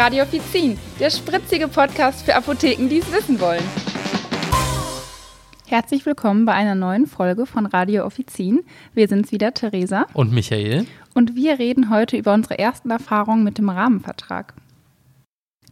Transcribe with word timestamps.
Radio 0.00 0.22
Offizin, 0.22 0.78
der 0.98 1.10
spritzige 1.10 1.68
Podcast 1.68 2.24
für 2.24 2.34
Apotheken, 2.34 2.88
die 2.88 3.00
es 3.00 3.12
wissen 3.12 3.38
wollen. 3.38 3.62
Herzlich 5.66 6.06
willkommen 6.06 6.46
bei 6.46 6.54
einer 6.54 6.74
neuen 6.74 7.06
Folge 7.06 7.44
von 7.44 7.66
Radio 7.66 8.06
Offizin. 8.06 8.60
Wir 8.94 9.08
sind's 9.08 9.30
wieder, 9.30 9.52
Theresa. 9.52 10.06
Und 10.14 10.32
Michael. 10.32 10.86
Und 11.12 11.36
wir 11.36 11.58
reden 11.58 11.90
heute 11.90 12.16
über 12.16 12.32
unsere 12.32 12.58
ersten 12.58 12.88
Erfahrungen 12.90 13.44
mit 13.44 13.58
dem 13.58 13.68
Rahmenvertrag. 13.68 14.54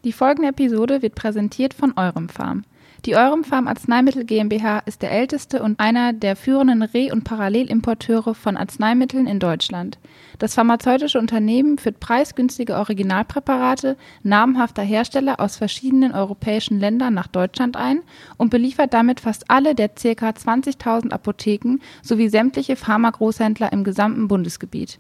Die 0.05 0.13
folgende 0.13 0.51
Episode 0.51 1.01
wird 1.01 1.15
präsentiert 1.15 1.73
von 1.73 1.97
Eurem 1.97 2.29
Farm. 2.29 2.65
Die 3.05 3.15
Eurem 3.15 3.45
Arzneimittel 3.51 4.25
GmbH 4.25 4.81
ist 4.81 5.03
der 5.03 5.13
älteste 5.13 5.63
und 5.63 5.79
einer 5.79 6.13
der 6.13 6.35
führenden 6.35 6.83
Re- 6.83 7.13
und 7.13 7.23
Parallelimporteure 7.23 8.35
von 8.35 8.57
Arzneimitteln 8.57 9.29
in 9.29 9.39
Deutschland. 9.39 9.99
Das 10.41 10.55
pharmazeutische 10.55 11.21
Unternehmen 11.21 11.79
führt 11.79 12.01
preisgünstige 12.01 12.75
Originalpräparate 12.75 13.97
namhafter 14.25 14.83
Hersteller 14.83 15.39
aus 15.39 15.57
verschiedenen 15.57 16.13
europäischen 16.13 16.81
Ländern 16.81 17.15
nach 17.15 17.29
Deutschland 17.29 17.77
ein 17.77 18.01
und 18.37 18.51
beliefert 18.51 18.93
damit 18.93 19.21
fast 19.21 19.49
alle 19.49 19.77
der 19.77 19.91
ca. 19.91 20.31
20.000 20.31 21.13
Apotheken 21.13 21.79
sowie 22.03 22.29
sämtliche 22.29 22.75
Pharmagroßhändler 22.75 23.73
im 23.73 23.85
gesamten 23.85 24.27
Bundesgebiet. 24.27 24.99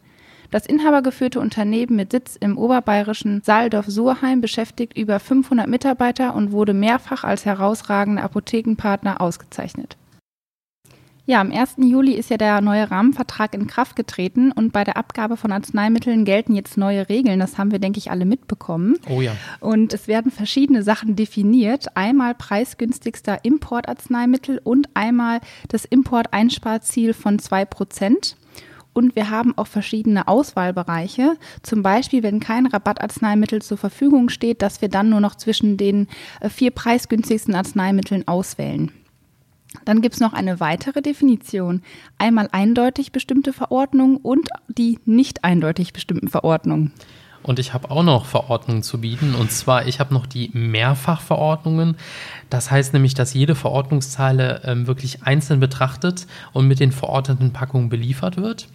Das 0.51 0.65
inhabergeführte 0.65 1.41
Unternehmen 1.41 1.97
mit 1.97 2.13
Sitz 2.13 2.37
im 2.37 2.57
oberbayerischen 2.57 3.43
Saaldorf-Surheim 3.43 4.41
beschäftigt 4.41 4.97
über 4.97 5.21
500 5.21 5.69
Mitarbeiter 5.69 6.35
und 6.35 6.53
wurde 6.53 6.73
mehrfach 6.73 7.25
als 7.25 7.45
herausragender 7.45 8.23
Apothekenpartner 8.23 9.21
ausgezeichnet. 9.21 9.97
Ja, 11.29 11.43
am 11.43 11.53
1. 11.53 11.75
Juli 11.77 12.15
ist 12.15 12.31
ja 12.31 12.39
der 12.39 12.63
neue 12.63 12.91
Rahmenvertrag 12.91 13.53
in 13.53 13.67
Kraft 13.67 13.97
getreten 13.97 14.51
und 14.51 14.73
bei 14.73 14.83
der 14.83 14.97
Abgabe 14.97 15.37
von 15.37 15.53
Arzneimitteln 15.53 16.25
gelten 16.25 16.55
jetzt 16.55 16.79
neue 16.79 17.11
Regeln. 17.11 17.39
Das 17.39 17.59
haben 17.59 17.71
wir, 17.71 17.79
denke 17.79 17.99
ich, 17.99 18.11
alle 18.11 18.25
mitbekommen. 18.25 18.97
Oh 19.11 19.21
ja. 19.21 19.37
Und 19.61 19.93
es 19.93 20.09
werden 20.09 20.33
verschiedene 20.33 20.83
Sachen 20.83 21.17
definiert. 21.17 21.95
Einmal 21.99 22.35
preisgünstigster 22.35 23.45
Importarzneimittel 23.45 24.59
und 24.65 24.89
einmal 24.95 25.41
das 25.69 25.85
Importeinsparziel 25.85 27.13
von 27.13 27.39
zwei 27.39 27.67
Prozent. 27.67 28.39
Und 28.99 29.15
wir 29.15 29.31
haben 29.31 29.57
auch 29.57 29.69
verschiedene 29.69 30.27
Auswahlbereiche. 30.27 31.37
Zum 31.63 31.85
Beispiel, 31.85 32.25
wenn 32.25 32.41
kein 32.41 32.67
Rabattarzneimittel 32.67 33.63
zur 33.63 33.79
Verfügung 33.79 34.29
steht, 34.29 34.61
dass 34.61 34.83
wir 34.83 34.89
dann 34.89 35.09
nur 35.09 35.21
noch 35.21 35.37
zwischen 35.37 35.77
den 35.77 36.09
äh, 36.41 36.49
vier 36.49 36.73
preisgünstigsten 36.73 37.55
Arzneimitteln 37.55 38.27
auswählen. 38.27 38.91
Dann 39.85 40.01
gibt 40.01 40.17
es 40.17 40.21
noch 40.21 40.33
eine 40.33 40.59
weitere 40.59 41.01
Definition. 41.01 41.83
Einmal 42.19 42.49
eindeutig 42.51 43.13
bestimmte 43.13 43.53
Verordnungen 43.53 44.17
und 44.17 44.49
die 44.67 44.99
nicht 45.05 45.45
eindeutig 45.45 45.93
bestimmten 45.93 46.27
Verordnungen. 46.27 46.93
Und 47.49 47.59
ich 47.59 47.73
habe 47.73 47.91
auch 47.91 48.03
noch 48.03 48.27
Verordnungen 48.27 48.83
zu 48.83 49.01
bieten. 49.01 49.35
Und 49.35 49.51
zwar, 49.51 49.87
ich 49.87 50.01
habe 50.01 50.13
noch 50.13 50.27
die 50.27 50.51
Mehrfachverordnungen. 50.53 51.97
Das 52.51 52.71
heißt 52.71 52.93
nämlich, 52.93 53.15
dass 53.15 53.33
jede 53.33 53.55
Verordnungszeile 53.55 54.61
ähm, 54.67 54.87
wirklich 54.87 55.23
einzeln 55.23 55.59
betrachtet 55.59 56.27
und 56.53 56.69
mit 56.69 56.79
den 56.79 56.93
verordneten 56.93 57.55
Packungen 57.55 57.89
beliefert 57.89 58.37
wird. 58.37 58.69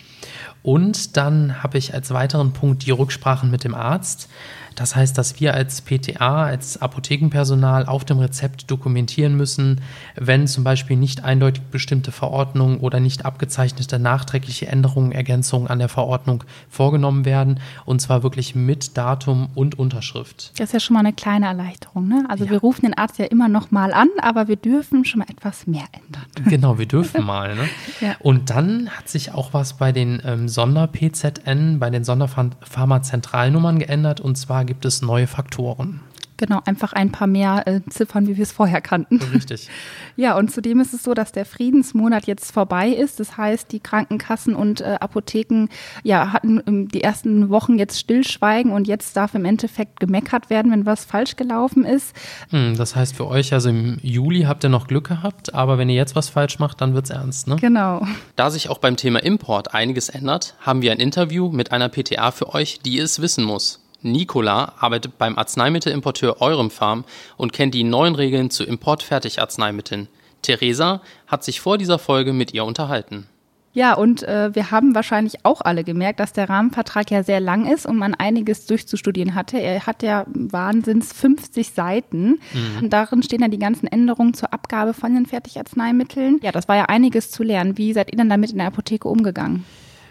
Und 0.64 1.18
dann 1.18 1.62
habe 1.62 1.78
ich 1.78 1.94
als 1.94 2.10
weiteren 2.16 2.52
Punkt 2.54 2.84
die 2.88 2.90
Rücksprachen 2.90 3.52
mit 3.52 3.64
dem 3.64 3.76
Arzt. 3.76 4.28
Das 4.76 4.96
heißt, 4.96 5.18
dass 5.18 5.40
wir 5.40 5.54
als 5.54 5.82
PTA, 5.82 6.46
als 6.46 6.82
Apothekenpersonal 6.82 7.86
auf 7.86 8.06
dem 8.06 8.20
Rezept 8.20 8.70
dokumentieren 8.70 9.36
müssen, 9.36 9.82
wenn 10.16 10.48
zum 10.48 10.64
Beispiel 10.64 10.98
nicht 10.98 11.24
eindeutig 11.24 11.64
bestimmte 11.72 12.12
Verordnungen 12.12 12.80
oder 12.80 13.00
nicht 13.00 13.26
abgezeichnete 13.26 14.00
nachträgliche 14.00 14.68
Änderungen, 14.68 15.12
Ergänzungen 15.12 15.68
an 15.68 15.80
der 15.80 15.90
Verordnung 15.90 16.44
vorgenommen 16.70 17.26
werden. 17.26 17.60
Und 17.86 18.02
zwar 18.02 18.24
wirklich 18.24 18.56
mit 18.56 18.98
Datum 18.98 19.50
und 19.56 19.78
Unterschrift. 19.78 20.52
Das 20.58 20.70
ist 20.70 20.74
ja 20.74 20.80
schon 20.80 20.96
mal 20.96 21.02
eine 21.02 21.14
kleine 21.14 21.48
Erleichterung. 21.48 22.08
Ne? 22.08 22.26
Also 22.30 22.46
ja. 22.46 22.52
wir 22.52 22.60
rufen 22.60 22.86
den 22.86 22.94
Arzt 22.94 23.20
ja 23.20 23.26
immer 23.26 23.48
noch 23.48 23.72
mal 23.72 23.94
an, 23.94 24.10
aber 24.22 24.48
wir 24.48 24.56
dürfen 24.56 25.06
schon 25.06 25.20
mal 25.20 25.28
etwas 25.30 25.68
mehr 25.68 25.86
ändern. 25.92 26.24
Genau, 26.54 26.78
wir 26.78 26.86
dürfen 26.86 27.24
mal. 27.26 27.56
Ne? 27.56 27.68
ja. 28.02 28.16
Und 28.20 28.50
dann 28.50 28.90
hat 28.90 29.10
sich 29.10 29.32
auch 29.34 29.54
was 29.54 29.74
bei 29.74 29.92
den 29.92 30.22
ähm, 30.26 30.48
Sonder-PZN, 30.48 31.80
bei 31.80 31.90
den 31.90 32.04
Sonderpharmazentralnummern 32.04 33.80
geändert. 33.80 34.20
Und 34.20 34.38
zwar 34.38 34.63
gibt 34.64 34.86
es 34.86 35.02
neue 35.02 35.28
Faktoren. 35.28 36.02
Genau, 36.38 36.62
einfach 36.66 36.94
ein 36.94 37.12
paar 37.12 37.28
mehr 37.28 37.64
äh, 37.68 37.82
Ziffern, 37.90 38.28
wie 38.28 38.38
wir 38.38 38.44
es 38.44 38.52
vorher 38.52 38.82
kannten. 38.82 39.22
Richtig. 39.34 39.70
Ja, 40.16 40.38
und 40.38 40.52
zudem 40.52 40.80
ist 40.80 40.94
es 40.94 41.02
so, 41.02 41.16
dass 41.16 41.32
der 41.32 41.44
Friedensmonat 41.44 42.28
jetzt 42.28 42.52
vorbei 42.52 42.90
ist. 42.90 43.20
Das 43.20 43.36
heißt, 43.36 43.72
die 43.72 43.80
Krankenkassen 43.80 44.54
und 44.54 44.80
äh, 44.80 44.98
Apotheken 45.00 45.70
ja, 46.04 46.32
hatten 46.32 46.62
ähm, 46.68 46.88
die 46.88 47.02
ersten 47.02 47.50
Wochen 47.50 47.80
jetzt 47.80 48.00
Stillschweigen 48.00 48.72
und 48.72 48.88
jetzt 48.88 49.18
darf 49.18 49.34
im 49.34 49.44
Endeffekt 49.44 50.00
gemeckert 50.00 50.52
werden, 50.52 50.72
wenn 50.72 50.86
was 50.86 51.04
falsch 51.04 51.36
gelaufen 51.36 51.84
ist. 51.84 52.16
Hm, 52.52 52.78
das 52.78 52.96
heißt 52.96 53.16
für 53.16 53.26
euch, 53.26 53.54
also 53.54 53.70
im 53.70 53.98
Juli 54.04 54.42
habt 54.44 54.64
ihr 54.64 54.70
noch 54.70 54.86
Glück 54.88 55.08
gehabt, 55.08 55.56
aber 55.56 55.80
wenn 55.80 55.90
ihr 55.90 55.96
jetzt 55.96 56.16
was 56.16 56.30
falsch 56.30 56.60
macht, 56.60 56.80
dann 56.82 56.94
wird 56.94 57.06
es 57.06 57.12
ernst, 57.12 57.48
ne? 57.48 57.56
Genau. 57.56 58.06
Da 58.36 58.52
sich 58.52 58.70
auch 58.70 58.78
beim 58.78 58.98
Thema 58.98 59.24
Import 59.24 59.74
einiges 59.74 60.10
ändert, 60.10 60.56
haben 60.60 60.84
wir 60.84 60.92
ein 60.92 61.00
Interview 61.00 61.50
mit 61.50 61.72
einer 61.72 61.90
PTA 61.90 62.30
für 62.30 62.54
euch, 62.54 62.82
die 62.86 63.00
es 63.00 63.20
wissen 63.20 63.46
muss. 63.46 63.83
Nicola 64.04 64.74
arbeitet 64.80 65.18
beim 65.18 65.38
Arzneimittelimporteur 65.38 66.42
Eurem 66.42 66.70
Farm 66.70 67.06
und 67.38 67.54
kennt 67.54 67.74
die 67.74 67.84
neuen 67.84 68.16
Regeln 68.16 68.50
zu 68.50 68.64
Importfertigarzneimitteln. 68.64 70.08
Theresa 70.42 71.02
hat 71.28 71.44
sich 71.44 71.62
vor 71.62 71.78
dieser 71.78 72.00
Folge 72.00 72.34
mit 72.34 72.54
ihr 72.54 72.66
unterhalten. 72.66 73.28
Ja, 73.76 73.96
und 73.96 74.22
äh, 74.22 74.54
wir 74.54 74.70
haben 74.70 74.94
wahrscheinlich 74.94 75.46
auch 75.46 75.60
alle 75.62 75.84
gemerkt, 75.84 76.20
dass 76.20 76.32
der 76.32 76.48
Rahmenvertrag 76.48 77.10
ja 77.10 77.24
sehr 77.24 77.40
lang 77.40 77.66
ist 77.66 77.88
und 77.88 77.98
man 77.98 78.14
einiges 78.14 78.68
durchzustudieren 78.68 79.34
hatte. 79.34 79.60
Er 79.60 79.88
hat 79.88 80.04
ja 80.04 80.26
wahnsinns 80.28 81.12
50 81.12 81.72
Seiten. 81.72 82.40
Mhm. 82.54 82.84
Und 82.84 82.94
darin 82.94 83.24
stehen 83.24 83.42
ja 83.42 83.48
die 83.48 83.58
ganzen 83.58 83.88
Änderungen 83.88 84.36
zur 84.36 84.54
Abgabe 84.54 84.94
von 84.94 85.16
den 85.16 85.26
Fertigarzneimitteln. 85.26 86.40
Ja, 86.44 86.52
das 86.52 86.68
war 86.68 86.76
ja 86.76 86.86
einiges 86.86 87.32
zu 87.32 87.42
lernen. 87.42 87.78
Wie 87.80 87.94
seid 87.94 88.12
ihr 88.12 88.18
denn 88.18 88.30
damit 88.30 88.52
in 88.52 88.60
der 88.60 88.68
Apotheke 88.68 89.08
umgegangen? 89.08 89.66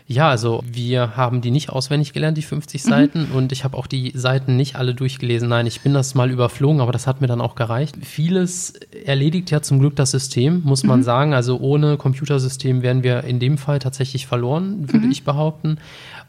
Ja, 0.07 0.29
also 0.29 0.63
wir 0.71 1.17
haben 1.17 1.41
die 1.41 1.51
nicht 1.51 1.71
auswendig 1.71 2.13
gelernt, 2.13 2.37
die 2.37 2.43
50 2.43 2.85
mhm. 2.85 2.89
Seiten. 2.89 3.25
Und 3.33 3.53
ich 3.53 3.65
habe 3.65 3.77
auch 3.77 3.87
die 3.87 4.13
Seiten 4.15 4.57
nicht 4.57 4.77
alle 4.77 4.95
durchgelesen. 4.95 5.49
Nein, 5.49 5.67
ich 5.67 5.81
bin 5.81 5.95
das 5.95 6.15
mal 6.15 6.31
überflogen, 6.31 6.81
aber 6.81 6.93
das 6.93 7.07
hat 7.07 7.21
mir 7.21 7.27
dann 7.27 7.41
auch 7.41 7.55
gereicht. 7.55 7.97
Vieles 8.03 8.75
erledigt 9.05 9.51
ja 9.51 9.63
zum 9.63 9.79
Glück 9.79 9.97
das 9.97 10.11
System, 10.11 10.63
muss 10.65 10.85
man 10.85 11.01
mhm. 11.01 11.05
sagen. 11.05 11.35
Also 11.35 11.59
ohne 11.59 11.97
Computersystem 11.97 12.83
wären 12.83 13.03
wir 13.03 13.25
in 13.25 13.39
dem 13.39 13.59
Fall 13.59 13.79
tatsächlich 13.79 14.27
verloren, 14.27 14.93
würde 14.93 15.07
mhm. 15.07 15.13
ich 15.13 15.25
behaupten. 15.25 15.79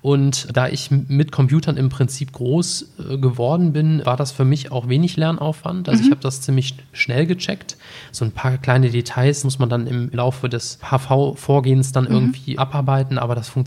Und 0.02 0.50
da 0.56 0.68
ich 0.68 0.92
mit 0.92 1.32
Computern 1.32 1.78
im 1.78 1.88
Prinzip 1.88 2.34
groß 2.34 2.90
äh, 3.10 3.18
geworden 3.18 3.72
bin, 3.72 4.06
war 4.06 4.18
das 4.18 4.34
für 4.34 4.44
mich 4.44 4.70
auch 4.70 4.90
wenig 4.90 5.16
Lernaufwand. 5.16 5.88
Also 5.88 6.02
mhm. 6.02 6.06
ich 6.06 6.12
habe 6.12 6.22
das 6.22 6.42
ziemlich 6.42 6.76
schnell 6.92 7.26
gecheckt. 7.26 7.78
So 8.12 8.26
ein 8.26 8.32
paar 8.32 8.58
kleine 8.58 8.90
Details 8.90 9.46
muss 9.46 9.60
man 9.60 9.70
dann 9.70 9.88
im 9.88 10.10
Laufe 10.12 10.50
des 10.50 10.80
HV-Vorgehens 10.82 11.94
dann 11.94 12.04
mhm. 12.04 12.12
irgendwie 12.12 12.58
abarbeiten, 12.58 13.18
aber 13.18 13.34
das 13.34 13.48
funktioniert. 13.48 13.63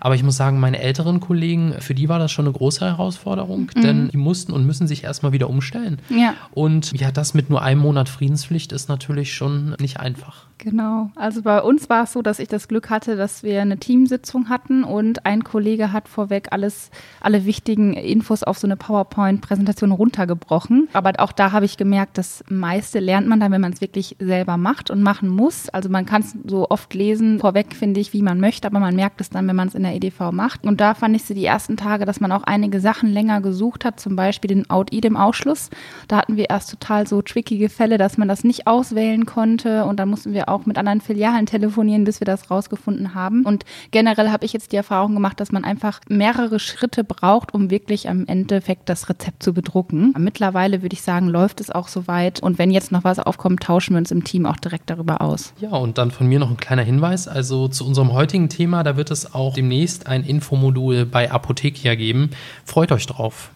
Aber 0.00 0.14
ich 0.14 0.22
muss 0.22 0.36
sagen, 0.36 0.60
meine 0.60 0.80
älteren 0.80 1.20
Kollegen, 1.20 1.74
für 1.80 1.94
die 1.94 2.08
war 2.08 2.18
das 2.18 2.30
schon 2.32 2.46
eine 2.46 2.52
große 2.52 2.84
Herausforderung, 2.84 3.70
mhm. 3.74 3.82
denn 3.82 4.08
die 4.08 4.16
mussten 4.16 4.52
und 4.52 4.66
müssen 4.66 4.86
sich 4.86 5.04
erstmal 5.04 5.32
wieder 5.32 5.48
umstellen. 5.48 5.98
Ja. 6.08 6.34
Und 6.52 6.98
ja, 6.98 7.10
das 7.10 7.34
mit 7.34 7.50
nur 7.50 7.62
einem 7.62 7.80
Monat 7.80 8.08
Friedenspflicht 8.08 8.72
ist 8.72 8.88
natürlich 8.88 9.34
schon 9.34 9.76
nicht 9.78 10.00
einfach. 10.00 10.50
Genau. 10.62 11.10
Also 11.14 11.40
bei 11.40 11.62
uns 11.62 11.88
war 11.88 12.04
es 12.04 12.12
so, 12.12 12.20
dass 12.20 12.38
ich 12.38 12.48
das 12.48 12.68
Glück 12.68 12.90
hatte, 12.90 13.16
dass 13.16 13.42
wir 13.42 13.62
eine 13.62 13.78
Teamsitzung 13.78 14.50
hatten 14.50 14.84
und 14.84 15.24
ein 15.24 15.42
Kollege 15.42 15.90
hat 15.92 16.06
vorweg 16.06 16.48
alles, 16.50 16.90
alle 17.22 17.46
wichtigen 17.46 17.94
Infos 17.94 18.42
auf 18.42 18.58
so 18.58 18.66
eine 18.66 18.76
PowerPoint-Präsentation 18.76 19.90
runtergebrochen. 19.90 20.88
Aber 20.92 21.12
auch 21.18 21.32
da 21.32 21.52
habe 21.52 21.64
ich 21.64 21.78
gemerkt, 21.78 22.18
das 22.18 22.44
meiste 22.50 22.98
lernt 22.98 23.26
man 23.26 23.40
dann, 23.40 23.52
wenn 23.52 23.62
man 23.62 23.72
es 23.72 23.80
wirklich 23.80 24.16
selber 24.18 24.58
macht 24.58 24.90
und 24.90 25.02
machen 25.02 25.30
muss. 25.30 25.70
Also 25.70 25.88
man 25.88 26.04
kann 26.04 26.20
es 26.20 26.36
so 26.46 26.68
oft 26.68 26.92
lesen, 26.92 27.40
vorweg 27.40 27.74
finde 27.74 28.00
ich, 28.00 28.12
wie 28.12 28.22
man 28.22 28.38
möchte, 28.38 28.68
aber 28.68 28.80
man 28.80 28.94
merkt 28.94 29.09
es 29.18 29.30
dann, 29.30 29.48
wenn 29.48 29.56
man 29.56 29.68
es 29.68 29.74
in 29.74 29.82
der 29.82 29.94
EDV 29.94 30.30
macht. 30.32 30.64
Und 30.64 30.80
da 30.80 30.94
fand 30.94 31.16
ich 31.16 31.24
sie 31.24 31.34
die 31.34 31.44
ersten 31.44 31.76
Tage, 31.76 32.04
dass 32.04 32.20
man 32.20 32.32
auch 32.32 32.42
einige 32.42 32.80
Sachen 32.80 33.10
länger 33.12 33.40
gesucht 33.40 33.84
hat, 33.84 33.98
zum 33.98 34.16
Beispiel 34.16 34.48
den 34.48 34.68
Out-Idem-Ausschluss. 34.68 35.70
Da 36.08 36.18
hatten 36.18 36.36
wir 36.36 36.50
erst 36.50 36.70
total 36.70 37.06
so 37.06 37.22
trickige 37.22 37.68
Fälle, 37.68 37.98
dass 37.98 38.18
man 38.18 38.28
das 38.28 38.44
nicht 38.44 38.66
auswählen 38.66 39.26
konnte 39.26 39.84
und 39.84 39.98
dann 39.98 40.10
mussten 40.10 40.32
wir 40.32 40.48
auch 40.48 40.66
mit 40.66 40.78
anderen 40.78 41.00
Filialen 41.00 41.46
telefonieren, 41.46 42.04
bis 42.04 42.20
wir 42.20 42.26
das 42.26 42.50
rausgefunden 42.50 43.14
haben. 43.14 43.44
Und 43.44 43.64
generell 43.90 44.30
habe 44.30 44.44
ich 44.44 44.52
jetzt 44.52 44.72
die 44.72 44.76
Erfahrung 44.76 45.14
gemacht, 45.14 45.40
dass 45.40 45.52
man 45.52 45.64
einfach 45.64 46.00
mehrere 46.08 46.60
Schritte 46.60 47.04
braucht, 47.04 47.54
um 47.54 47.70
wirklich 47.70 48.08
am 48.08 48.26
Endeffekt 48.26 48.88
das 48.88 49.08
Rezept 49.08 49.42
zu 49.42 49.54
bedrucken. 49.54 50.14
Mittlerweile 50.18 50.82
würde 50.82 50.94
ich 50.94 51.02
sagen, 51.02 51.28
läuft 51.28 51.60
es 51.60 51.70
auch 51.70 51.88
soweit. 51.88 52.42
Und 52.42 52.58
wenn 52.58 52.70
jetzt 52.70 52.92
noch 52.92 53.04
was 53.04 53.18
aufkommt, 53.18 53.62
tauschen 53.62 53.94
wir 53.94 53.98
uns 53.98 54.10
im 54.10 54.24
Team 54.24 54.46
auch 54.46 54.56
direkt 54.56 54.90
darüber 54.90 55.20
aus. 55.20 55.54
Ja, 55.60 55.70
und 55.70 55.98
dann 55.98 56.10
von 56.10 56.26
mir 56.26 56.38
noch 56.38 56.50
ein 56.50 56.56
kleiner 56.56 56.82
Hinweis. 56.82 57.28
Also 57.28 57.68
zu 57.68 57.86
unserem 57.86 58.12
heutigen 58.12 58.48
Thema, 58.48 58.82
da 58.82 58.96
wird 58.96 58.99
es 59.08 59.34
auch 59.34 59.54
demnächst 59.54 60.06
ein 60.06 60.24
Infomodul 60.24 61.06
bei 61.06 61.30
Apothekia 61.30 61.94
geben. 61.94 62.30
Freut 62.66 62.92
euch 62.92 63.06
drauf. 63.06 63.50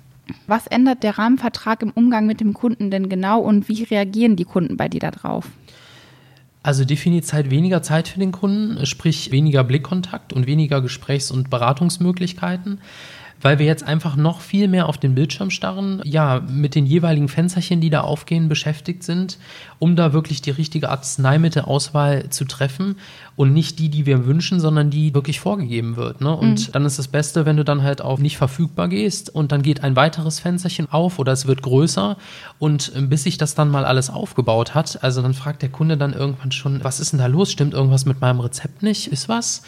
Was 0.46 0.66
ändert 0.66 1.02
der 1.02 1.18
Rahmenvertrag 1.18 1.82
im 1.82 1.90
Umgang 1.90 2.24
mit 2.26 2.40
dem 2.40 2.54
Kunden 2.54 2.90
denn 2.90 3.10
genau 3.10 3.40
und 3.40 3.68
wie 3.68 3.82
reagieren 3.82 4.36
die 4.36 4.46
Kunden 4.46 4.78
bei 4.78 4.88
dir 4.88 5.00
darauf? 5.00 5.48
Also 6.62 6.86
definiert 6.86 7.26
Zeit 7.26 7.50
weniger 7.50 7.82
Zeit 7.82 8.08
für 8.08 8.18
den 8.18 8.32
Kunden, 8.32 8.86
sprich 8.86 9.30
weniger 9.30 9.64
Blickkontakt 9.64 10.32
und 10.32 10.46
weniger 10.46 10.80
Gesprächs- 10.80 11.30
und 11.30 11.50
Beratungsmöglichkeiten. 11.50 12.80
Weil 13.40 13.58
wir 13.58 13.66
jetzt 13.66 13.82
einfach 13.82 14.16
noch 14.16 14.40
viel 14.40 14.68
mehr 14.68 14.88
auf 14.88 14.98
den 14.98 15.14
Bildschirm 15.14 15.50
starren, 15.50 16.00
ja, 16.04 16.40
mit 16.48 16.74
den 16.74 16.86
jeweiligen 16.86 17.28
Fensterchen, 17.28 17.80
die 17.80 17.90
da 17.90 18.00
aufgehen, 18.00 18.48
beschäftigt 18.48 19.02
sind, 19.02 19.38
um 19.78 19.96
da 19.96 20.12
wirklich 20.12 20.40
die 20.42 20.50
richtige 20.50 20.88
Arzneimittelauswahl 20.88 22.30
zu 22.30 22.44
treffen 22.46 22.96
und 23.36 23.52
nicht 23.52 23.78
die, 23.78 23.88
die 23.88 24.06
wir 24.06 24.26
wünschen, 24.26 24.60
sondern 24.60 24.90
die 24.90 25.14
wirklich 25.14 25.40
vorgegeben 25.40 25.96
wird. 25.96 26.20
Ne? 26.20 26.34
Und 26.34 26.68
mhm. 26.68 26.72
dann 26.72 26.84
ist 26.84 26.98
das 26.98 27.08
Beste, 27.08 27.46
wenn 27.46 27.56
du 27.56 27.64
dann 27.64 27.82
halt 27.82 28.00
auf 28.00 28.18
nicht 28.20 28.36
verfügbar 28.36 28.88
gehst 28.88 29.34
und 29.34 29.52
dann 29.52 29.62
geht 29.62 29.82
ein 29.82 29.96
weiteres 29.96 30.40
Fensterchen 30.40 30.90
auf 30.90 31.18
oder 31.18 31.32
es 31.32 31.46
wird 31.46 31.62
größer 31.62 32.16
und 32.58 32.92
äh, 32.94 33.02
bis 33.02 33.24
sich 33.24 33.38
das 33.38 33.54
dann 33.54 33.68
mal 33.68 33.84
alles 33.84 34.10
aufgebaut 34.10 34.74
hat, 34.74 35.02
also 35.02 35.20
dann 35.20 35.34
fragt 35.34 35.62
der 35.62 35.68
Kunde 35.68 35.96
dann 35.96 36.12
irgendwann 36.12 36.52
schon, 36.52 36.82
was 36.84 37.00
ist 37.00 37.12
denn 37.12 37.18
da 37.18 37.26
los? 37.26 37.50
Stimmt 37.50 37.74
irgendwas 37.74 38.06
mit 38.06 38.20
meinem 38.20 38.40
Rezept 38.40 38.82
nicht? 38.82 39.08
Ist 39.08 39.28
was? 39.28 39.62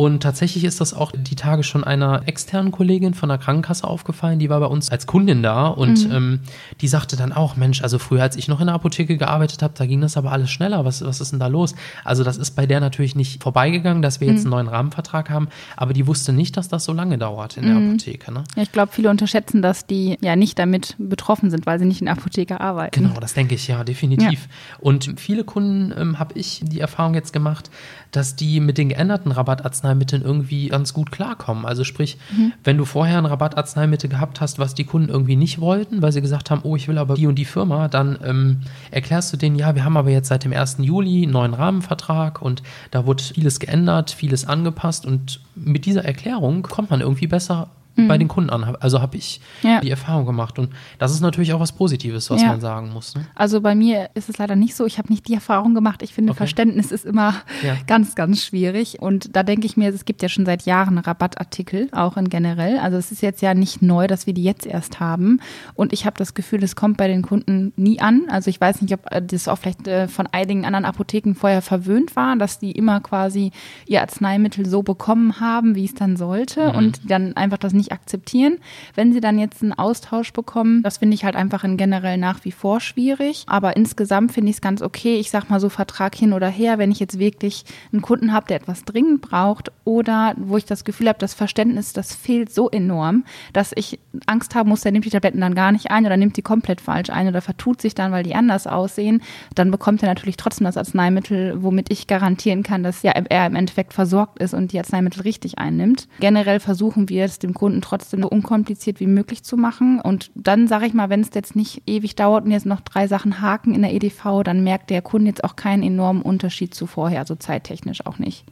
Und 0.00 0.22
tatsächlich 0.22 0.64
ist 0.64 0.80
das 0.80 0.94
auch 0.94 1.12
die 1.14 1.34
Tage 1.34 1.62
schon 1.62 1.84
einer 1.84 2.22
externen 2.24 2.72
Kollegin 2.72 3.12
von 3.12 3.28
der 3.28 3.36
Krankenkasse 3.36 3.86
aufgefallen, 3.86 4.38
die 4.38 4.48
war 4.48 4.58
bei 4.58 4.64
uns 4.64 4.88
als 4.88 5.06
Kundin 5.06 5.42
da 5.42 5.66
und 5.66 6.08
mhm. 6.08 6.14
ähm, 6.14 6.40
die 6.80 6.88
sagte 6.88 7.16
dann 7.16 7.34
auch, 7.34 7.56
Mensch, 7.56 7.82
also 7.82 7.98
früher, 7.98 8.22
als 8.22 8.34
ich 8.36 8.48
noch 8.48 8.60
in 8.60 8.68
der 8.68 8.76
Apotheke 8.76 9.18
gearbeitet 9.18 9.62
habe, 9.62 9.74
da 9.76 9.84
ging 9.84 10.00
das 10.00 10.16
aber 10.16 10.32
alles 10.32 10.50
schneller. 10.50 10.86
Was, 10.86 11.04
was 11.04 11.20
ist 11.20 11.32
denn 11.32 11.38
da 11.38 11.48
los? 11.48 11.74
Also 12.02 12.24
das 12.24 12.38
ist 12.38 12.52
bei 12.52 12.64
der 12.64 12.80
natürlich 12.80 13.14
nicht 13.14 13.42
vorbeigegangen, 13.42 14.00
dass 14.00 14.22
wir 14.22 14.28
jetzt 14.28 14.46
mhm. 14.46 14.54
einen 14.54 14.64
neuen 14.64 14.74
Rahmenvertrag 14.74 15.28
haben, 15.28 15.48
aber 15.76 15.92
die 15.92 16.06
wusste 16.06 16.32
nicht, 16.32 16.56
dass 16.56 16.68
das 16.68 16.86
so 16.86 16.94
lange 16.94 17.18
dauert 17.18 17.58
in 17.58 17.64
der 17.64 17.74
mhm. 17.74 17.90
Apotheke. 17.90 18.32
Ne? 18.32 18.44
Ja, 18.56 18.62
ich 18.62 18.72
glaube, 18.72 18.92
viele 18.92 19.10
unterschätzen, 19.10 19.60
dass 19.60 19.84
die 19.84 20.16
ja 20.22 20.34
nicht 20.34 20.58
damit 20.58 20.96
betroffen 20.98 21.50
sind, 21.50 21.66
weil 21.66 21.78
sie 21.78 21.84
nicht 21.84 22.00
in 22.00 22.06
der 22.06 22.14
Apotheke 22.14 22.58
arbeiten. 22.58 23.02
Genau, 23.02 23.20
das 23.20 23.34
denke 23.34 23.54
ich 23.54 23.68
ja, 23.68 23.84
definitiv. 23.84 24.48
Ja. 24.48 24.78
Und 24.78 25.20
viele 25.20 25.44
Kunden 25.44 25.92
ähm, 25.94 26.18
habe 26.18 26.38
ich 26.38 26.62
die 26.64 26.80
Erfahrung 26.80 27.12
jetzt 27.12 27.34
gemacht, 27.34 27.70
dass 28.12 28.34
die 28.34 28.60
mit 28.60 28.78
den 28.78 28.88
geänderten 28.88 29.30
Rabattarzneimitteln 29.30 29.89
irgendwie 30.22 30.68
ganz 30.68 30.92
gut 30.92 31.10
klarkommen. 31.10 31.64
Also 31.64 31.84
sprich, 31.84 32.18
mhm. 32.36 32.52
wenn 32.64 32.76
du 32.76 32.84
vorher 32.84 33.18
ein 33.18 33.26
Rabattarzneimittel 33.26 34.10
gehabt 34.10 34.40
hast, 34.40 34.58
was 34.58 34.74
die 34.74 34.84
Kunden 34.84 35.08
irgendwie 35.08 35.36
nicht 35.36 35.60
wollten, 35.60 36.02
weil 36.02 36.12
sie 36.12 36.20
gesagt 36.20 36.50
haben, 36.50 36.60
oh, 36.64 36.76
ich 36.76 36.88
will 36.88 36.98
aber 36.98 37.14
die 37.14 37.26
und 37.26 37.36
die 37.36 37.44
Firma, 37.44 37.88
dann 37.88 38.18
ähm, 38.24 38.60
erklärst 38.90 39.32
du 39.32 39.36
denen, 39.36 39.56
ja, 39.56 39.74
wir 39.74 39.84
haben 39.84 39.96
aber 39.96 40.10
jetzt 40.10 40.28
seit 40.28 40.44
dem 40.44 40.52
1. 40.52 40.76
Juli 40.80 41.22
einen 41.22 41.32
neuen 41.32 41.54
Rahmenvertrag 41.54 42.42
und 42.42 42.62
da 42.90 43.06
wurde 43.06 43.22
vieles 43.22 43.60
geändert, 43.60 44.10
vieles 44.10 44.46
angepasst 44.46 45.06
und 45.06 45.40
mit 45.54 45.86
dieser 45.86 46.04
Erklärung 46.04 46.62
kommt 46.62 46.90
man 46.90 47.00
irgendwie 47.00 47.26
besser 47.26 47.68
mhm. 48.04 48.08
bei 48.08 48.18
den 48.18 48.28
Kunden 48.28 48.50
an. 48.50 48.76
Also 48.80 49.00
habe 49.00 49.16
ich 49.16 49.40
ja. 49.62 49.80
die 49.80 49.90
Erfahrung 49.90 50.26
gemacht. 50.26 50.58
Und 50.58 50.70
das 50.98 51.12
ist 51.12 51.20
natürlich 51.20 51.52
auch 51.52 51.60
was 51.60 51.72
Positives, 51.72 52.30
was 52.30 52.42
ja. 52.42 52.48
man 52.48 52.60
sagen 52.60 52.92
muss. 52.92 53.14
Ne? 53.14 53.26
Also 53.34 53.60
bei 53.60 53.74
mir 53.74 54.10
ist 54.14 54.28
es 54.28 54.38
leider 54.38 54.56
nicht 54.56 54.74
so. 54.74 54.86
Ich 54.86 54.98
habe 54.98 55.08
nicht 55.08 55.28
die 55.28 55.34
Erfahrung 55.34 55.74
gemacht. 55.74 56.02
Ich 56.02 56.14
finde, 56.14 56.32
okay. 56.32 56.38
Verständnis 56.38 56.92
ist 56.92 57.04
immer 57.04 57.34
ja. 57.62 57.76
ganz, 57.86 58.14
ganz 58.14 58.42
schwierig. 58.44 59.00
Und 59.00 59.36
da 59.36 59.42
denke 59.42 59.66
ich 59.66 59.76
mir, 59.76 59.88
es 59.90 60.04
gibt 60.04 60.22
ja 60.22 60.28
schon 60.28 60.46
seit 60.46 60.66
Jahren 60.66 60.98
Rabattartikel, 60.98 61.88
auch 61.92 62.16
in 62.16 62.28
generell. 62.28 62.78
Also 62.78 62.96
es 62.96 63.12
ist 63.12 63.22
jetzt 63.22 63.42
ja 63.42 63.54
nicht 63.54 63.82
neu, 63.82 64.06
dass 64.06 64.26
wir 64.26 64.34
die 64.34 64.44
jetzt 64.44 64.66
erst 64.66 65.00
haben. 65.00 65.40
Und 65.74 65.92
ich 65.92 66.06
habe 66.06 66.16
das 66.18 66.34
Gefühl, 66.34 66.62
es 66.62 66.76
kommt 66.76 66.96
bei 66.96 67.08
den 67.08 67.22
Kunden 67.22 67.72
nie 67.76 68.00
an. 68.00 68.22
Also 68.28 68.50
ich 68.50 68.60
weiß 68.60 68.82
nicht, 68.82 68.94
ob 68.94 69.06
das 69.28 69.48
auch 69.48 69.58
vielleicht 69.58 69.86
äh, 69.86 70.08
von 70.08 70.26
einigen 70.26 70.64
anderen 70.64 70.84
Apotheken 70.84 71.34
vorher 71.34 71.62
verwöhnt 71.62 72.16
war, 72.16 72.36
dass 72.36 72.58
die 72.58 72.72
immer 72.72 73.00
quasi 73.00 73.50
ihr 73.86 74.00
Arzneimittel 74.00 74.66
so 74.66 74.82
bekommen 74.82 75.40
haben, 75.40 75.74
wie 75.74 75.84
es 75.84 75.94
dann 75.94 76.16
sollte. 76.16 76.68
Mhm. 76.68 76.74
Und 76.76 77.10
dann 77.10 77.36
einfach 77.36 77.58
das 77.58 77.72
nicht 77.90 77.92
akzeptieren. 77.92 78.58
Wenn 78.94 79.12
sie 79.12 79.20
dann 79.20 79.38
jetzt 79.38 79.62
einen 79.62 79.72
Austausch 79.72 80.32
bekommen, 80.32 80.82
das 80.82 80.98
finde 80.98 81.14
ich 81.14 81.24
halt 81.24 81.36
einfach 81.36 81.64
in 81.64 81.76
generell 81.76 82.16
nach 82.16 82.44
wie 82.44 82.52
vor 82.52 82.80
schwierig. 82.80 83.44
Aber 83.46 83.76
insgesamt 83.76 84.32
finde 84.32 84.50
ich 84.50 84.56
es 84.56 84.60
ganz 84.60 84.82
okay. 84.82 85.16
Ich 85.18 85.30
sag 85.30 85.50
mal 85.50 85.60
so 85.60 85.68
Vertrag 85.68 86.14
hin 86.14 86.32
oder 86.32 86.48
her, 86.48 86.78
wenn 86.78 86.90
ich 86.90 87.00
jetzt 87.00 87.18
wirklich 87.18 87.64
einen 87.92 88.02
Kunden 88.02 88.32
habe, 88.32 88.46
der 88.46 88.56
etwas 88.56 88.84
dringend 88.84 89.20
braucht 89.20 89.70
oder 89.84 90.34
wo 90.36 90.56
ich 90.56 90.64
das 90.64 90.84
Gefühl 90.84 91.08
habe, 91.08 91.18
das 91.18 91.34
Verständnis, 91.34 91.92
das 91.92 92.14
fehlt 92.14 92.52
so 92.52 92.70
enorm, 92.70 93.24
dass 93.52 93.72
ich 93.74 93.98
Angst 94.26 94.54
haben 94.54 94.68
muss, 94.68 94.82
der 94.82 94.92
nimmt 94.92 95.04
die 95.04 95.10
Tabletten 95.10 95.40
dann 95.40 95.54
gar 95.54 95.72
nicht 95.72 95.90
ein 95.90 96.06
oder 96.06 96.16
nimmt 96.16 96.36
sie 96.36 96.42
komplett 96.42 96.80
falsch 96.80 97.10
ein 97.10 97.28
oder 97.28 97.40
vertut 97.40 97.80
sich 97.80 97.94
dann, 97.94 98.12
weil 98.12 98.22
die 98.22 98.34
anders 98.34 98.66
aussehen, 98.66 99.22
dann 99.54 99.70
bekommt 99.70 100.02
er 100.02 100.08
natürlich 100.08 100.36
trotzdem 100.36 100.64
das 100.64 100.76
Arzneimittel, 100.76 101.62
womit 101.62 101.90
ich 101.90 102.06
garantieren 102.06 102.62
kann, 102.62 102.82
dass 102.82 103.02
ja 103.02 103.12
er 103.12 103.46
im 103.46 103.56
Endeffekt 103.56 103.92
versorgt 103.92 104.40
ist 104.40 104.54
und 104.54 104.72
die 104.72 104.78
Arzneimittel 104.78 105.22
richtig 105.22 105.58
einnimmt. 105.58 106.08
Generell 106.20 106.60
versuchen 106.60 107.08
wir 107.08 107.24
es 107.24 107.38
dem 107.38 107.54
Kunden 107.54 107.79
trotzdem 107.80 108.22
so 108.22 108.28
unkompliziert 108.28 109.00
wie 109.00 109.06
möglich 109.06 109.42
zu 109.42 109.56
machen. 109.56 110.00
Und 110.00 110.30
dann 110.34 110.68
sage 110.68 110.86
ich 110.86 110.94
mal, 110.94 111.10
wenn 111.10 111.20
es 111.20 111.30
jetzt 111.34 111.56
nicht 111.56 111.82
ewig 111.86 112.16
dauert 112.16 112.44
und 112.44 112.50
jetzt 112.50 112.66
noch 112.66 112.80
drei 112.80 113.06
Sachen 113.06 113.40
haken 113.40 113.74
in 113.74 113.82
der 113.82 113.92
EDV, 113.92 114.42
dann 114.44 114.62
merkt 114.64 114.90
der 114.90 115.02
Kunde 115.02 115.28
jetzt 115.28 115.44
auch 115.44 115.56
keinen 115.56 115.82
enormen 115.82 116.22
Unterschied 116.22 116.74
zu 116.74 116.86
vorher, 116.86 117.20
also 117.20 117.34
zeittechnisch 117.34 118.06
auch 118.06 118.18
nicht. 118.18 118.44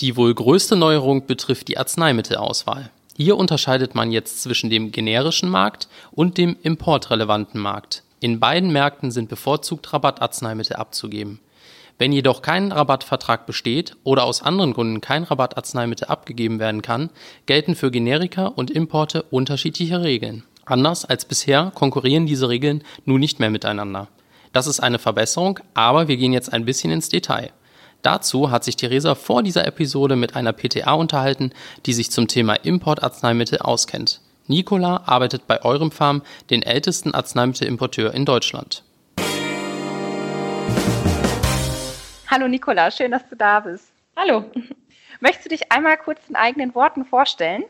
Die 0.00 0.16
wohl 0.16 0.34
größte 0.34 0.76
Neuerung 0.76 1.26
betrifft 1.26 1.68
die 1.68 1.78
Arzneimittelauswahl. 1.78 2.90
Hier 3.16 3.36
unterscheidet 3.38 3.94
man 3.94 4.12
jetzt 4.12 4.42
zwischen 4.42 4.68
dem 4.68 4.92
generischen 4.92 5.48
Markt 5.48 5.88
und 6.10 6.36
dem 6.36 6.54
importrelevanten 6.62 7.60
Markt. 7.60 8.02
In 8.20 8.40
beiden 8.40 8.72
Märkten 8.72 9.10
sind 9.10 9.30
bevorzugt 9.30 9.92
Rabattarzneimittel 9.92 10.76
abzugeben. 10.76 11.40
Wenn 11.98 12.12
jedoch 12.12 12.42
kein 12.42 12.72
Rabattvertrag 12.72 13.46
besteht 13.46 13.96
oder 14.04 14.24
aus 14.24 14.42
anderen 14.42 14.74
Gründen 14.74 15.00
kein 15.00 15.24
Rabattarzneimittel 15.24 16.08
abgegeben 16.08 16.58
werden 16.58 16.82
kann, 16.82 17.10
gelten 17.46 17.74
für 17.74 17.90
Generika 17.90 18.46
und 18.46 18.70
Importe 18.70 19.22
unterschiedliche 19.22 20.02
Regeln. 20.02 20.44
Anders 20.66 21.04
als 21.04 21.24
bisher 21.24 21.72
konkurrieren 21.74 22.26
diese 22.26 22.48
Regeln 22.48 22.82
nun 23.04 23.20
nicht 23.20 23.40
mehr 23.40 23.50
miteinander. 23.50 24.08
Das 24.52 24.66
ist 24.66 24.80
eine 24.80 24.98
Verbesserung, 24.98 25.60
aber 25.74 26.08
wir 26.08 26.16
gehen 26.16 26.32
jetzt 26.32 26.52
ein 26.52 26.64
bisschen 26.64 26.90
ins 26.90 27.08
Detail. 27.08 27.50
Dazu 28.02 28.50
hat 28.50 28.64
sich 28.64 28.76
Theresa 28.76 29.14
vor 29.14 29.42
dieser 29.42 29.66
Episode 29.66 30.16
mit 30.16 30.36
einer 30.36 30.52
PTA 30.52 30.92
unterhalten, 30.92 31.52
die 31.86 31.92
sich 31.92 32.10
zum 32.10 32.28
Thema 32.28 32.54
Importarzneimittel 32.54 33.58
auskennt. 33.58 34.20
Nicola 34.48 35.02
arbeitet 35.06 35.46
bei 35.46 35.64
Eurem 35.64 35.90
Farm, 35.90 36.22
den 36.50 36.62
ältesten 36.62 37.14
Arzneimittelimporteur 37.14 38.14
in 38.14 38.24
Deutschland. 38.24 38.84
Hallo 42.28 42.48
Nicola, 42.48 42.90
schön, 42.90 43.12
dass 43.12 43.28
du 43.28 43.36
da 43.36 43.60
bist. 43.60 43.92
Hallo. 44.16 44.44
Möchtest 45.20 45.44
du 45.44 45.48
dich 45.50 45.70
einmal 45.70 45.96
kurz 45.96 46.28
in 46.28 46.34
eigenen 46.34 46.74
Worten 46.74 47.04
vorstellen? 47.04 47.64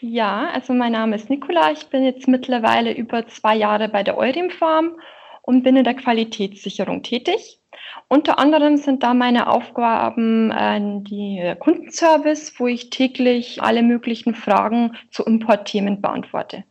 Ja, 0.00 0.50
also 0.52 0.74
mein 0.74 0.92
Name 0.92 1.16
ist 1.16 1.30
Nicola. 1.30 1.72
Ich 1.72 1.86
bin 1.86 2.04
jetzt 2.04 2.28
mittlerweile 2.28 2.92
über 2.92 3.26
zwei 3.28 3.56
Jahre 3.56 3.88
bei 3.88 4.02
der 4.02 4.18
Eurim 4.18 4.50
Farm 4.50 5.00
und 5.40 5.62
bin 5.62 5.76
in 5.76 5.84
der 5.84 5.94
Qualitätssicherung 5.94 7.02
tätig. 7.02 7.60
Unter 8.08 8.38
anderem 8.38 8.76
sind 8.76 9.02
da 9.02 9.14
meine 9.14 9.46
Aufgaben 9.46 10.50
äh, 10.50 10.80
die 11.04 11.54
Kundenservice, 11.58 12.58
wo 12.58 12.66
ich 12.66 12.90
täglich 12.90 13.62
alle 13.62 13.82
möglichen 13.82 14.34
Fragen 14.34 14.96
zu 15.10 15.24
Importthemen 15.24 16.02
beantworte. 16.02 16.64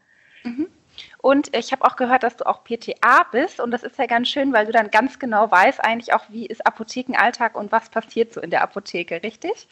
Mhm. 0.44 0.68
Und 1.22 1.56
ich 1.56 1.72
habe 1.72 1.86
auch 1.86 1.96
gehört, 1.96 2.24
dass 2.24 2.36
du 2.38 2.48
auch 2.48 2.64
PTA 2.64 3.24
bist. 3.32 3.60
Und 3.60 3.72
das 3.72 3.84
ist 3.84 3.98
ja 4.00 4.08
ganz 4.08 4.28
schön, 4.28 4.54
weil 4.54 4.66
du 4.66 4.72
dann 4.72 4.90
ganz 4.90 5.20
genau 5.20 5.50
weißt 5.50 5.84
eigentlich 5.84 6.14
auch, 6.14 6.24
wie 6.30 6.48
ist 6.48 6.66
Apothekenalltag 6.66 7.56
und 7.56 7.72
was 7.72 7.90
passiert 7.90 8.34
so 8.34 8.42
in 8.42 8.50
der 8.50 8.64
Apotheke, 8.64 9.22
richtig? 9.22 9.68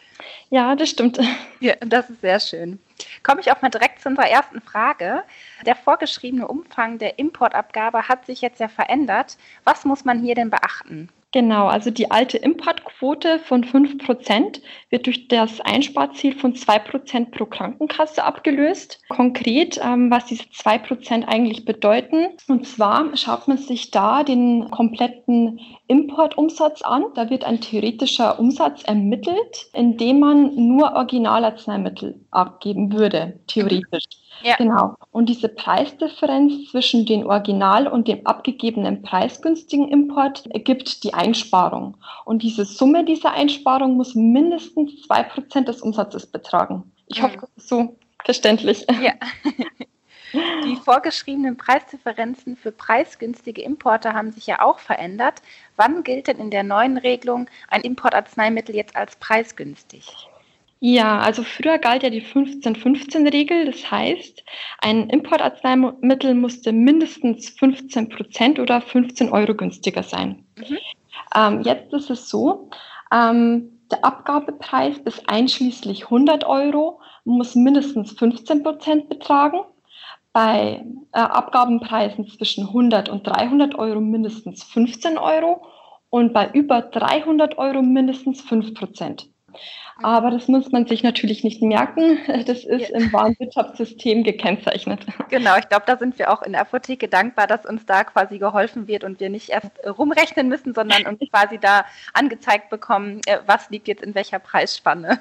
Ja, 0.49 0.75
das 0.75 0.89
stimmt. 0.89 1.19
Ja, 1.61 1.73
das 1.81 2.09
ist 2.09 2.21
sehr 2.21 2.39
schön. 2.39 2.79
Komme 3.21 3.41
ich 3.41 3.51
auch 3.51 3.61
mal 3.61 3.69
direkt 3.69 4.01
zu 4.01 4.07
unserer 4.07 4.29
ersten 4.29 4.61
Frage. 4.61 5.23
Der 5.65 5.75
vorgeschriebene 5.75 6.47
Umfang 6.47 6.99
der 6.99 7.19
Importabgabe 7.19 8.07
hat 8.07 8.25
sich 8.25 8.39
jetzt 8.41 8.61
ja 8.61 8.69
verändert. 8.69 9.37
Was 9.65 9.83
muss 9.83 10.05
man 10.05 10.19
hier 10.19 10.35
denn 10.35 10.49
beachten? 10.49 11.09
Genau, 11.31 11.67
also 11.67 11.91
die 11.91 12.09
alte 12.09 12.39
Importquote 12.39 13.37
von 13.37 13.63
5% 13.63 14.61
wird 14.89 15.05
durch 15.05 15.27
das 15.27 15.61
Einsparziel 15.61 16.33
von 16.33 16.55
2% 16.55 17.29
pro 17.29 17.45
Krankenkasse 17.45 18.23
abgelöst. 18.23 18.99
Konkret, 19.09 19.79
ähm, 19.83 20.09
was 20.09 20.25
diese 20.25 20.45
2% 20.45 21.25
eigentlich 21.27 21.65
bedeuten. 21.65 22.29
Und 22.47 22.65
zwar 22.65 23.15
schaut 23.15 23.47
man 23.47 23.59
sich 23.59 23.91
da 23.91 24.23
den 24.23 24.71
kompletten 24.71 25.59
Importumsatz 25.89 26.83
an. 26.83 27.05
Da 27.15 27.29
wird 27.31 27.43
ein 27.43 27.59
theoretischer 27.59 28.39
Umsatz 28.39 28.83
ermittelt, 28.83 29.67
indem 29.73 30.19
man 30.19 30.55
nur 30.55 30.93
Originalarzneimittel 30.93 32.19
abgeben 32.29 32.93
würde, 32.93 33.39
theoretisch. 33.47 34.05
Ja. 34.43 34.55
Genau. 34.55 34.95
Und 35.11 35.27
diese 35.27 35.49
Preisdifferenz 35.49 36.69
zwischen 36.69 37.05
dem 37.05 37.25
Original 37.25 37.87
und 37.87 38.07
dem 38.07 38.25
abgegebenen 38.25 39.01
preisgünstigen 39.01 39.89
Import 39.89 40.45
ergibt 40.51 41.03
die 41.03 41.13
Einsparung. 41.13 41.97
Und 42.23 42.43
diese 42.43 42.65
Summe 42.65 43.03
dieser 43.03 43.31
Einsparung 43.31 43.97
muss 43.97 44.13
mindestens 44.13 45.01
zwei 45.01 45.23
Prozent 45.23 45.67
des 45.67 45.81
Umsatzes 45.81 46.27
betragen. 46.27 46.83
Ich 47.07 47.21
hoffe, 47.23 47.37
das 47.41 47.49
ist 47.57 47.67
so 47.67 47.97
verständlich. 48.23 48.85
Ja. 49.01 49.13
Die 50.33 50.75
vorgeschriebenen 50.75 51.57
Preisdifferenzen 51.57 52.55
für 52.55 52.71
preisgünstige 52.71 53.61
Importe 53.61 54.13
haben 54.13 54.31
sich 54.31 54.47
ja 54.47 54.61
auch 54.61 54.79
verändert. 54.79 55.41
Wann 55.75 56.03
gilt 56.03 56.27
denn 56.27 56.37
in 56.37 56.51
der 56.51 56.63
neuen 56.63 56.97
Regelung 56.97 57.49
ein 57.67 57.81
Importarzneimittel 57.81 58.75
jetzt 58.75 58.95
als 58.95 59.15
preisgünstig? 59.15 60.29
Ja, 60.81 61.19
also 61.19 61.43
früher 61.43 61.77
galt 61.77 62.03
ja 62.03 62.09
die 62.09 62.21
15-15-Regel. 62.21 63.65
Das 63.65 63.91
heißt, 63.91 64.43
ein 64.79 65.09
Importarzneimittel 65.09 66.33
musste 66.35 66.71
mindestens 66.71 67.49
15 67.49 68.09
Prozent 68.09 68.59
oder 68.59 68.81
15 68.81 69.29
Euro 69.29 69.55
günstiger 69.55 70.03
sein. 70.03 70.45
Mhm. 70.55 70.77
Ähm, 71.35 71.61
jetzt 71.61 71.91
ist 71.93 72.09
es 72.09 72.29
so, 72.29 72.69
ähm, 73.11 73.75
Der 73.91 74.05
Abgabepreis 74.05 74.97
ist 74.99 75.27
einschließlich 75.27 76.03
100 76.05 76.43
Euro, 76.45 77.01
muss 77.25 77.55
mindestens 77.55 78.11
15 78.11 78.61
Prozent 78.61 79.09
betragen. 79.09 79.61
Bei 80.31 80.85
äh, 81.11 81.19
Abgabenpreisen 81.19 82.27
zwischen 82.27 82.67
100 82.67 83.09
und 83.09 83.25
300 83.25 83.75
Euro 83.75 83.99
mindestens 83.99 84.63
15 84.63 85.17
Euro 85.17 85.65
und 86.09 86.33
bei 86.33 86.49
über 86.51 86.81
300 86.81 87.57
Euro 87.57 87.81
mindestens 87.81 88.41
5 88.41 88.73
Prozent. 88.73 89.29
Aber 90.01 90.31
das 90.31 90.47
muss 90.47 90.71
man 90.71 90.87
sich 90.87 91.03
natürlich 91.03 91.43
nicht 91.43 91.61
merken. 91.61 92.19
Das 92.45 92.63
ist 92.63 92.89
ja. 92.89 92.97
im 92.97 93.11
Warenwirtschaftssystem 93.11 94.23
gekennzeichnet. 94.23 95.05
Genau, 95.29 95.57
ich 95.57 95.67
glaube, 95.67 95.83
da 95.85 95.97
sind 95.97 96.17
wir 96.17 96.31
auch 96.31 96.41
in 96.41 96.53
der 96.53 96.61
Apotheke 96.61 97.07
dankbar, 97.07 97.47
dass 97.47 97.65
uns 97.65 97.85
da 97.85 98.03
quasi 98.03 98.39
geholfen 98.39 98.87
wird 98.87 99.03
und 99.03 99.19
wir 99.19 99.29
nicht 99.29 99.49
erst 99.49 99.71
rumrechnen 99.85 100.47
müssen, 100.47 100.73
sondern 100.73 101.05
uns 101.05 101.19
quasi 101.31 101.57
da 101.59 101.85
angezeigt 102.13 102.69
bekommen, 102.69 103.21
äh, 103.25 103.39
was 103.45 103.69
liegt 103.69 103.87
jetzt 103.87 104.03
in 104.03 104.15
welcher 104.15 104.39
Preisspanne. 104.39 105.19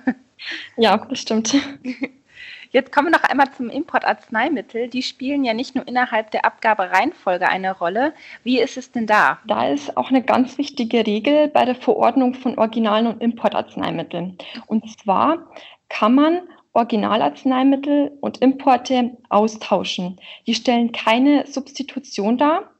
Ja, 0.76 0.96
das 0.96 1.18
stimmt. 1.18 1.54
Jetzt 2.70 2.92
kommen 2.92 3.08
wir 3.08 3.18
noch 3.18 3.24
einmal 3.24 3.50
zum 3.52 3.70
Importarzneimittel. 3.70 4.88
Die 4.88 5.02
spielen 5.02 5.44
ja 5.44 5.54
nicht 5.54 5.74
nur 5.74 5.88
innerhalb 5.88 6.30
der 6.30 6.44
Abgabereihenfolge 6.44 7.48
eine 7.48 7.76
Rolle. 7.76 8.12
Wie 8.44 8.60
ist 8.60 8.76
es 8.76 8.92
denn 8.92 9.06
da? 9.06 9.38
Da 9.46 9.68
ist 9.68 9.96
auch 9.96 10.10
eine 10.10 10.22
ganz 10.22 10.58
wichtige 10.58 11.06
Regel 11.06 11.48
bei 11.48 11.64
der 11.64 11.74
Verordnung 11.74 12.34
von 12.34 12.58
Originalen 12.58 13.06
und 13.06 13.22
Importarzneimitteln. 13.22 14.36
Und 14.66 14.88
zwar 15.00 15.48
kann 15.88 16.14
man 16.14 16.40
Originalarzneimittel 16.74 18.12
und 18.20 18.38
Importe 18.38 19.16
austauschen. 19.30 20.20
Die 20.46 20.54
stellen 20.54 20.92
keine 20.92 21.46
Substitution 21.46 22.36
dar. 22.36 22.70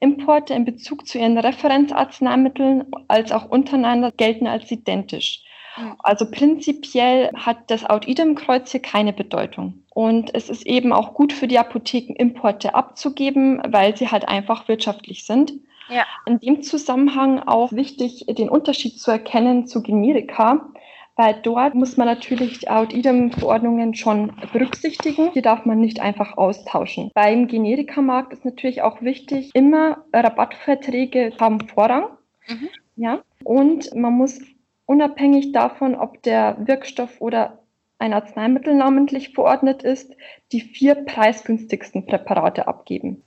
Importe 0.00 0.54
in 0.54 0.64
Bezug 0.64 1.06
zu 1.06 1.18
ihren 1.18 1.38
Referenzarzneimitteln 1.38 2.84
als 3.08 3.30
auch 3.30 3.48
untereinander 3.48 4.10
gelten 4.10 4.46
als 4.46 4.70
identisch. 4.70 5.44
Also 6.02 6.30
prinzipiell 6.30 7.30
hat 7.34 7.70
das 7.70 7.84
Out-Idem-Kreuz 7.84 8.70
hier 8.70 8.82
keine 8.82 9.12
Bedeutung. 9.12 9.82
Und 9.90 10.34
es 10.34 10.48
ist 10.48 10.66
eben 10.66 10.92
auch 10.92 11.14
gut 11.14 11.32
für 11.32 11.48
die 11.48 11.58
Apotheken, 11.58 12.14
Importe 12.14 12.74
abzugeben, 12.74 13.62
weil 13.66 13.96
sie 13.96 14.08
halt 14.08 14.28
einfach 14.28 14.68
wirtschaftlich 14.68 15.24
sind. 15.24 15.52
Ja. 15.88 16.04
In 16.26 16.38
dem 16.38 16.62
Zusammenhang 16.62 17.40
auch 17.40 17.72
wichtig, 17.72 18.24
den 18.28 18.48
Unterschied 18.48 19.00
zu 19.00 19.10
erkennen 19.10 19.66
zu 19.66 19.82
Generika, 19.82 20.68
weil 21.16 21.34
dort 21.42 21.74
muss 21.74 21.96
man 21.96 22.06
natürlich 22.06 22.60
die 22.60 22.68
Out-Idem-Verordnungen 22.68 23.94
schon 23.94 24.32
berücksichtigen. 24.52 25.30
Die 25.34 25.42
darf 25.42 25.64
man 25.64 25.80
nicht 25.80 26.00
einfach 26.00 26.36
austauschen. 26.36 27.10
Beim 27.14 27.46
Generikamarkt 27.46 28.32
ist 28.32 28.44
natürlich 28.44 28.82
auch 28.82 29.00
wichtig, 29.00 29.50
immer 29.54 30.04
Rabattverträge 30.12 31.32
haben 31.38 31.60
Vorrang. 31.68 32.06
Mhm. 32.48 32.68
Ja, 32.96 33.22
und 33.44 33.94
man 33.94 34.12
muss 34.12 34.40
unabhängig 34.86 35.52
davon, 35.52 35.94
ob 35.94 36.22
der 36.22 36.56
Wirkstoff 36.66 37.20
oder 37.20 37.58
ein 37.98 38.12
Arzneimittel 38.12 38.74
namentlich 38.74 39.30
verordnet 39.34 39.82
ist, 39.82 40.14
die 40.52 40.60
vier 40.60 40.94
preisgünstigsten 40.94 42.06
Präparate 42.06 42.68
abgeben. 42.68 43.22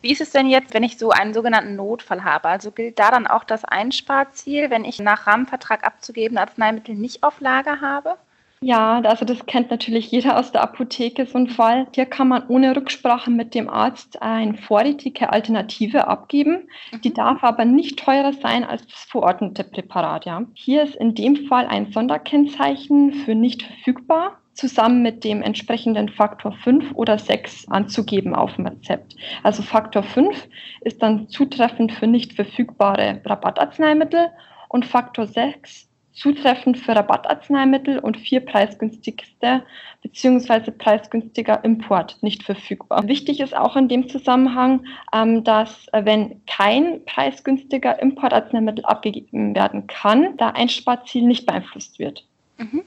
Wie 0.00 0.12
ist 0.12 0.20
es 0.20 0.30
denn 0.30 0.48
jetzt, 0.48 0.74
wenn 0.74 0.82
ich 0.82 0.98
so 0.98 1.10
einen 1.10 1.34
sogenannten 1.34 1.76
Notfall 1.76 2.24
habe? 2.24 2.48
Also 2.48 2.70
gilt 2.70 2.98
da 2.98 3.10
dann 3.10 3.26
auch 3.26 3.44
das 3.44 3.64
Einsparziel, 3.64 4.70
wenn 4.70 4.84
ich 4.84 4.98
nach 4.98 5.26
Rahmenvertrag 5.26 5.84
abzugebende 5.84 6.42
Arzneimittel 6.42 6.94
nicht 6.94 7.22
auf 7.22 7.40
Lager 7.40 7.80
habe? 7.80 8.16
Ja, 8.64 8.98
also 9.00 9.26
das 9.26 9.44
kennt 9.44 9.70
natürlich 9.70 10.10
jeder 10.10 10.38
aus 10.38 10.50
der 10.50 10.62
Apotheke, 10.62 11.26
so 11.26 11.36
ein 11.36 11.48
Fall. 11.48 11.86
Hier 11.94 12.06
kann 12.06 12.28
man 12.28 12.48
ohne 12.48 12.74
Rücksprache 12.74 13.30
mit 13.30 13.54
dem 13.54 13.68
Arzt 13.68 14.22
eine 14.22 14.56
vorrätige 14.56 15.30
Alternative 15.30 16.08
abgeben. 16.08 16.70
Die 17.04 17.10
mhm. 17.10 17.14
darf 17.14 17.44
aber 17.44 17.66
nicht 17.66 17.98
teurer 17.98 18.32
sein 18.32 18.64
als 18.64 18.86
das 18.86 19.04
verordnete 19.04 19.64
Präparat. 19.64 20.24
Ja. 20.24 20.46
Hier 20.54 20.82
ist 20.82 20.96
in 20.96 21.14
dem 21.14 21.46
Fall 21.46 21.66
ein 21.66 21.92
Sonderkennzeichen 21.92 23.12
für 23.12 23.34
nicht 23.34 23.64
verfügbar 23.64 24.38
zusammen 24.54 25.02
mit 25.02 25.24
dem 25.24 25.42
entsprechenden 25.42 26.08
Faktor 26.08 26.52
5 26.52 26.92
oder 26.94 27.18
6 27.18 27.68
anzugeben 27.68 28.34
auf 28.34 28.54
dem 28.54 28.66
Rezept. 28.66 29.14
Also 29.42 29.62
Faktor 29.62 30.04
5 30.04 30.48
ist 30.80 31.02
dann 31.02 31.28
zutreffend 31.28 31.92
für 31.92 32.06
nicht 32.06 32.32
verfügbare 32.32 33.20
Rabattarzneimittel 33.26 34.30
und 34.70 34.86
Faktor 34.86 35.26
6 35.26 35.90
zutreffend 36.14 36.78
für 36.78 36.94
Rabattarzneimittel 36.94 37.98
und 37.98 38.16
vier 38.16 38.40
preisgünstigste 38.40 39.64
bzw. 40.02 40.70
preisgünstiger 40.70 41.64
Import 41.64 42.18
nicht 42.22 42.44
verfügbar. 42.44 43.06
Wichtig 43.06 43.40
ist 43.40 43.56
auch 43.56 43.76
in 43.76 43.88
dem 43.88 44.08
Zusammenhang, 44.08 44.86
ähm, 45.12 45.44
dass 45.44 45.88
äh, 45.92 46.04
wenn 46.04 46.40
kein 46.46 47.04
preisgünstiger 47.04 48.00
Importarzneimittel 48.00 48.84
abgegeben 48.84 49.54
werden 49.54 49.86
kann, 49.86 50.36
da 50.36 50.50
ein 50.50 50.68
Sparziel 50.68 51.26
nicht 51.26 51.46
beeinflusst 51.46 51.98
wird. 51.98 52.24
Mhm. 52.58 52.84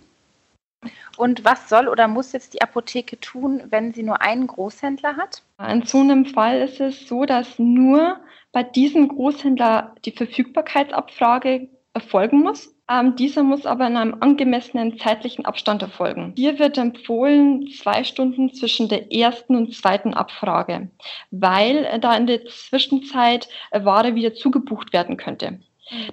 Und 1.18 1.44
was 1.44 1.68
soll 1.68 1.88
oder 1.88 2.08
muss 2.08 2.32
jetzt 2.32 2.54
die 2.54 2.62
Apotheke 2.62 3.20
tun, 3.20 3.64
wenn 3.70 3.94
sie 3.94 4.04
nur 4.04 4.22
einen 4.22 4.48
Großhändler 4.48 5.18
hat? 5.18 5.42
In 5.68 5.84
so 5.84 6.00
einem 6.00 6.28
Fall 6.28 6.62
ist 6.62 6.80
es 6.80 7.08
so, 7.08 7.26
dass 7.26 7.58
nur 7.58 8.20
bei 8.52 8.64
diesem 8.64 9.08
Großhändler 9.08 9.96
die 10.06 10.12
Verfügbarkeitsabfrage 10.12 11.68
erfolgen 11.94 12.42
muss. 12.42 12.77
Ähm, 12.90 13.16
dieser 13.18 13.44
muss 13.44 13.66
aber 13.66 13.88
in 13.88 13.98
einem 13.98 14.18
angemessenen 14.22 14.98
zeitlichen 14.98 15.46
Abstand 15.46 15.82
erfolgen. 15.82 16.34
Hier 16.38 16.58
wird 16.58 16.78
empfohlen 16.78 17.68
zwei 17.68 18.06
Stunden 18.06 18.54
zwischen 18.54 18.88
der 18.88 19.12
ersten 19.12 19.58
und 19.58 19.76
zweiten 19.76 20.14
Abfrage, 20.14 20.90
weil 21.30 21.84
äh, 21.86 22.00
da 22.00 22.16
in 22.16 22.28
der 22.28 22.46
Zwischenzeit 22.46 23.50
äh, 23.72 23.84
Ware 23.84 24.16
wieder 24.16 24.34
zugebucht 24.34 24.94
werden 24.94 25.18
könnte. 25.18 25.60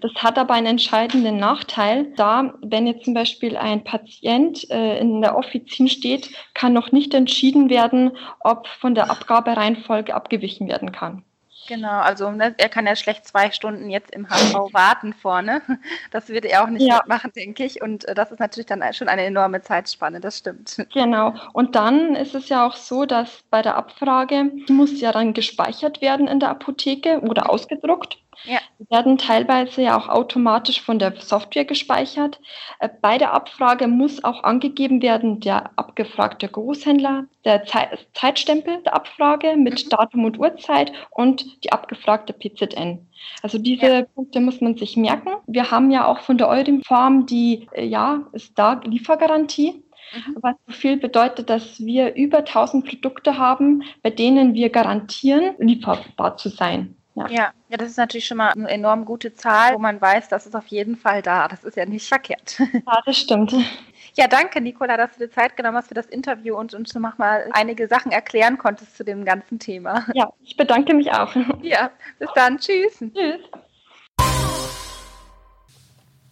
Das 0.00 0.12
hat 0.16 0.38
aber 0.38 0.54
einen 0.54 0.68
entscheidenden 0.68 1.36
Nachteil, 1.36 2.12
da 2.16 2.54
wenn 2.62 2.86
jetzt 2.86 3.04
zum 3.04 3.14
Beispiel 3.14 3.56
ein 3.56 3.82
Patient 3.82 4.68
äh, 4.70 4.98
in 4.98 5.20
der 5.20 5.36
Offizin 5.36 5.88
steht, 5.88 6.30
kann 6.54 6.72
noch 6.72 6.92
nicht 6.92 7.12
entschieden 7.12 7.70
werden, 7.70 8.12
ob 8.40 8.68
von 8.68 8.94
der 8.94 9.10
Abgabereihenfolge 9.10 10.14
abgewichen 10.14 10.68
werden 10.68 10.92
kann. 10.92 11.24
Genau, 11.66 12.00
also 12.00 12.30
ne, 12.30 12.54
er 12.58 12.68
kann 12.68 12.86
ja 12.86 12.96
schlecht 12.96 13.26
zwei 13.26 13.50
Stunden 13.50 13.90
jetzt 13.90 14.10
im 14.10 14.28
HV 14.28 14.72
warten 14.72 15.12
vorne. 15.12 15.62
Das 16.10 16.28
würde 16.28 16.48
er 16.48 16.62
auch 16.64 16.68
nicht 16.68 16.86
ja. 16.86 17.02
machen, 17.06 17.32
denke 17.34 17.64
ich. 17.64 17.82
Und 17.82 18.04
äh, 18.04 18.14
das 18.14 18.30
ist 18.30 18.38
natürlich 18.38 18.66
dann 18.66 18.82
schon 18.92 19.08
eine 19.08 19.24
enorme 19.24 19.62
Zeitspanne, 19.62 20.20
das 20.20 20.38
stimmt. 20.38 20.76
Genau. 20.94 21.34
Und 21.52 21.74
dann 21.74 22.14
ist 22.14 22.34
es 22.34 22.48
ja 22.48 22.66
auch 22.66 22.76
so, 22.76 23.04
dass 23.04 23.42
bei 23.50 23.62
der 23.62 23.76
Abfrage 23.76 24.50
muss 24.68 25.00
ja 25.00 25.12
dann 25.12 25.34
gespeichert 25.34 26.00
werden 26.00 26.28
in 26.28 26.40
der 26.40 26.50
Apotheke 26.50 27.20
oder 27.20 27.50
ausgedruckt. 27.50 28.18
Ja. 28.44 28.58
Die 28.78 28.90
werden 28.90 29.18
teilweise 29.18 29.82
ja 29.82 29.98
auch 29.98 30.08
automatisch 30.08 30.80
von 30.80 30.98
der 30.98 31.14
Software 31.20 31.64
gespeichert. 31.64 32.40
Äh, 32.80 32.88
bei 33.00 33.18
der 33.18 33.32
Abfrage 33.32 33.86
muss 33.86 34.22
auch 34.24 34.42
angegeben 34.44 35.02
werden 35.02 35.40
der 35.40 35.70
abgefragte 35.76 36.48
Großhändler, 36.48 37.24
der 37.44 37.64
Zeitstempel 38.12 38.82
der 38.82 38.94
Abfrage 38.94 39.56
mit 39.56 39.84
mhm. 39.84 39.88
Datum 39.90 40.24
und 40.24 40.38
Uhrzeit 40.38 40.92
und 41.10 41.64
die 41.64 41.72
abgefragte 41.72 42.32
PZN. 42.32 43.06
Also 43.42 43.58
diese 43.58 43.86
ja. 43.86 44.02
Punkte 44.02 44.40
muss 44.40 44.60
man 44.60 44.76
sich 44.76 44.96
merken. 44.96 45.30
Wir 45.46 45.70
haben 45.70 45.90
ja 45.90 46.06
auch 46.06 46.20
von 46.20 46.38
der 46.38 46.48
Eurim-Farm 46.48 47.26
die, 47.26 47.68
äh, 47.72 47.84
ja, 47.84 48.26
ist 48.32 48.58
da 48.58 48.80
Liefergarantie. 48.84 49.82
Mhm. 50.14 50.36
Was 50.42 50.54
so 50.66 50.72
viel 50.72 50.96
bedeutet, 50.96 51.50
dass 51.50 51.80
wir 51.80 52.14
über 52.14 52.38
1000 52.44 52.86
Produkte 52.86 53.38
haben, 53.38 53.82
bei 54.02 54.10
denen 54.10 54.54
wir 54.54 54.70
garantieren, 54.70 55.54
lieferbar 55.58 56.36
zu 56.36 56.48
sein. 56.48 56.96
Ja. 57.14 57.28
ja. 57.28 57.52
ja, 57.68 57.76
das 57.76 57.90
ist 57.90 57.96
natürlich 57.96 58.26
schon 58.26 58.38
mal 58.38 58.50
eine 58.50 58.68
enorm 58.68 59.04
gute 59.04 59.34
Zahl, 59.34 59.74
wo 59.74 59.78
man 59.78 60.00
weiß, 60.00 60.28
das 60.28 60.46
ist 60.46 60.56
auf 60.56 60.66
jeden 60.66 60.96
Fall 60.96 61.22
da. 61.22 61.48
Das 61.48 61.64
ist 61.64 61.76
ja 61.76 61.86
nicht 61.86 62.08
verkehrt. 62.08 62.58
Ja, 62.58 63.00
das 63.06 63.16
stimmt. 63.16 63.54
Ja, 64.16 64.28
danke, 64.28 64.60
Nicola, 64.60 64.96
dass 64.96 65.12
du 65.16 65.26
dir 65.26 65.30
Zeit 65.30 65.56
genommen 65.56 65.76
hast 65.76 65.88
für 65.88 65.94
das 65.94 66.06
Interview 66.06 66.56
und 66.56 66.74
uns 66.74 66.94
noch 66.94 67.18
mal 67.18 67.48
einige 67.52 67.88
Sachen 67.88 68.12
erklären 68.12 68.58
konntest 68.58 68.96
zu 68.96 69.04
dem 69.04 69.24
ganzen 69.24 69.58
Thema. 69.58 70.06
Ja, 70.14 70.32
ich 70.42 70.56
bedanke 70.56 70.94
mich 70.94 71.10
auch. 71.12 71.34
Ja, 71.62 71.90
bis 72.18 72.30
dann. 72.34 72.58
Tschüss. 72.58 72.98
Tschüss. 72.98 73.40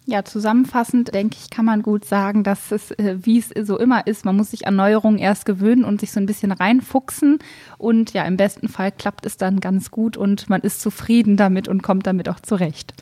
Ja, 0.05 0.25
zusammenfassend 0.25 1.13
denke 1.13 1.37
ich, 1.39 1.49
kann 1.49 1.63
man 1.63 1.81
gut 1.81 2.03
sagen, 2.03 2.43
dass 2.43 2.71
es, 2.71 2.91
äh, 2.91 3.17
wie 3.21 3.39
es 3.39 3.51
so 3.65 3.79
immer 3.79 4.05
ist, 4.05 4.25
man 4.25 4.35
muss 4.35 4.51
sich 4.51 4.67
an 4.67 4.75
Neuerungen 4.75 5.17
erst 5.17 5.45
gewöhnen 5.45 5.85
und 5.85 6.01
sich 6.01 6.11
so 6.11 6.19
ein 6.19 6.25
bisschen 6.25 6.51
reinfuchsen. 6.51 7.39
Und 7.77 8.11
ja, 8.11 8.23
im 8.23 8.35
besten 8.35 8.67
Fall 8.67 8.91
klappt 8.91 9.25
es 9.25 9.37
dann 9.37 9.61
ganz 9.61 9.91
gut 9.91 10.17
und 10.17 10.49
man 10.49 10.61
ist 10.61 10.81
zufrieden 10.81 11.37
damit 11.37 11.69
und 11.69 11.83
kommt 11.83 12.05
damit 12.05 12.27
auch 12.27 12.41
zurecht. 12.41 12.93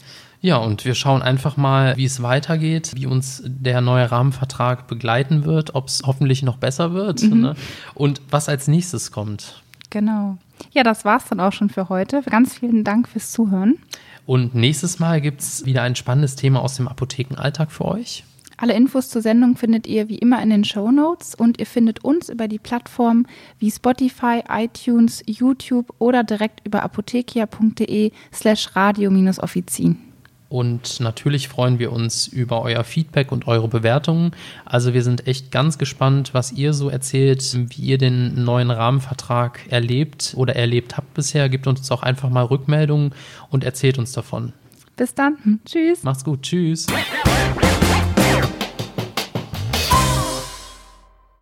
Ja, 0.42 0.58
und 0.58 0.86
wir 0.86 0.96
schauen 0.96 1.22
einfach 1.22 1.58
mal, 1.58 1.98
wie 1.98 2.06
es 2.06 2.22
weitergeht, 2.22 2.94
wie 2.96 3.06
uns 3.06 3.44
der 3.46 3.82
neue 3.82 4.12
Rahmenvertrag 4.12 4.88
begleiten 4.88 5.46
wird, 5.46 5.76
ob 5.76 5.88
es 5.88 6.02
hoffentlich 6.06 6.44
noch 6.44 6.58
besser 6.58 6.94
wird 6.94 7.22
mhm. 7.22 7.42
ne? 7.42 7.56
und 7.96 8.22
was 8.30 8.50
als 8.50 8.68
nächstes 8.68 9.12
kommt. 9.12 9.62
Genau. 9.92 10.38
Ja, 10.72 10.84
das 10.84 11.06
war's 11.06 11.26
dann 11.30 11.40
auch 11.40 11.54
schon 11.54 11.70
für 11.70 11.90
heute. 11.90 12.22
Ganz 12.24 12.56
vielen 12.56 12.84
Dank 12.84 13.08
fürs 13.08 13.32
Zuhören. 13.32 13.78
Und 14.26 14.56
nächstes 14.56 15.00
Mal 15.00 15.22
gibt 15.22 15.42
es 15.42 15.66
wieder 15.66 15.84
ein 15.84 15.96
spannendes 15.96 16.36
Thema 16.36 16.62
aus 16.62 16.76
dem 16.76 16.88
Apothekenalltag 16.88 17.72
für 17.72 17.86
euch. 17.86 18.24
Alle 18.58 18.74
Infos 18.74 19.10
zur 19.10 19.24
Sendung 19.24 19.56
findet 19.58 19.88
ihr 19.88 20.08
wie 20.08 20.20
immer 20.20 20.42
in 20.44 20.52
den 20.52 20.64
Show 20.64 20.92
Notes 20.92 21.34
und 21.34 21.60
ihr 21.60 21.66
findet 21.66 22.04
uns 22.04 22.30
über 22.30 22.48
die 22.48 22.60
Plattformen 22.60 23.28
wie 23.58 23.72
Spotify, 23.72 24.44
iTunes, 24.48 25.24
YouTube 25.26 25.92
oder 25.98 26.24
direkt 26.24 26.66
über 26.66 26.84
apothekia.de 26.84 28.12
slash 28.32 28.76
radio-offizin. 28.76 30.11
Und 30.52 31.00
natürlich 31.00 31.48
freuen 31.48 31.80
wir 31.80 31.94
uns 31.94 32.28
über 32.28 32.62
euer 32.62 32.84
Feedback 32.84 33.32
und 33.32 33.48
eure 33.48 33.70
Bewertungen. 33.70 34.32
Also 34.66 34.94
wir 34.94 35.02
sind 35.02 35.26
echt 35.26 35.50
ganz 35.50 35.78
gespannt, 35.78 36.34
was 36.34 36.52
ihr 36.52 36.74
so 36.74 36.90
erzählt, 36.90 37.42
wie 37.70 37.84
ihr 37.84 37.98
den 37.98 38.44
neuen 38.44 38.70
Rahmenvertrag 38.70 39.62
erlebt 39.70 40.34
oder 40.36 40.54
erlebt 40.58 40.98
habt 40.98 41.14
bisher. 41.14 41.48
Gebt 41.48 41.68
uns 41.68 41.90
auch 41.90 42.04
einfach 42.04 42.30
mal 42.30 42.44
Rückmeldungen 42.44 43.14
und 43.50 43.64
erzählt 43.64 43.98
uns 43.98 44.12
davon. 44.12 44.52
Bis 44.98 45.16
dann. 45.16 45.38
Hm. 45.42 45.60
Tschüss. 45.64 46.04
Macht's 46.04 46.26
gut. 46.26 46.42
Tschüss. 46.42 46.86